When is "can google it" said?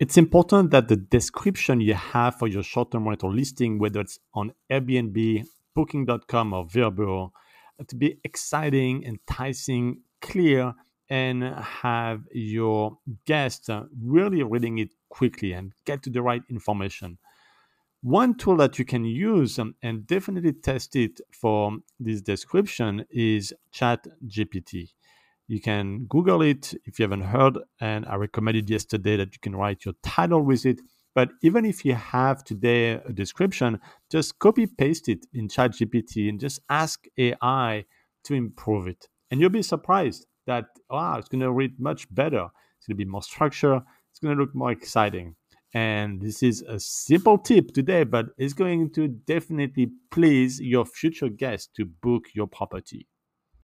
25.60-26.74